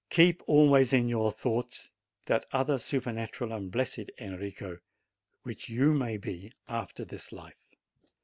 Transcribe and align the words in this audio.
Keep 0.09 0.41
always 0.47 0.93
in 0.93 1.09
your 1.09 1.31
thoughts 1.31 1.91
that 2.25 2.47
other 2.51 2.79
supernatural 2.79 3.51
and 3.53 3.69
blessed 3.71 4.09
Enrico 4.17 4.79
which 5.43 5.69
you 5.69 5.93
may 5.93 6.17
be 6.17 6.51
after 6.67 7.05
this 7.05 7.31
life. 7.31 7.75